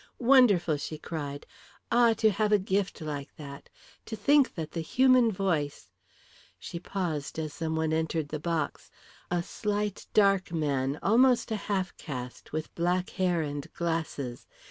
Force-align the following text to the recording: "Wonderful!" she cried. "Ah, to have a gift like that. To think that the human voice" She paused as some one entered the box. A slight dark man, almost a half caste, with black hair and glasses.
"Wonderful!" 0.17 0.77
she 0.77 0.97
cried. 0.97 1.45
"Ah, 1.91 2.13
to 2.13 2.31
have 2.31 2.51
a 2.51 2.57
gift 2.57 3.01
like 3.01 3.35
that. 3.35 3.69
To 4.07 4.15
think 4.15 4.55
that 4.55 4.71
the 4.71 4.79
human 4.81 5.31
voice" 5.31 5.91
She 6.57 6.79
paused 6.79 7.37
as 7.37 7.53
some 7.53 7.75
one 7.75 7.93
entered 7.93 8.29
the 8.29 8.39
box. 8.39 8.89
A 9.29 9.43
slight 9.43 10.07
dark 10.15 10.51
man, 10.51 10.97
almost 11.03 11.51
a 11.51 11.55
half 11.69 11.95
caste, 11.97 12.51
with 12.51 12.73
black 12.73 13.11
hair 13.11 13.43
and 13.43 13.71
glasses. 13.75 14.47